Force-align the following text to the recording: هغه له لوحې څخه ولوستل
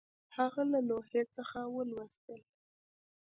هغه 0.37 0.61
له 0.71 0.79
لوحې 0.89 1.23
څخه 1.35 1.59
ولوستل 1.75 2.41